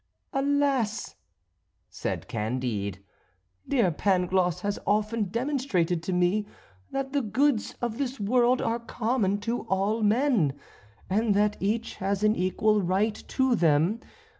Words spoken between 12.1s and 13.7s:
an equal right to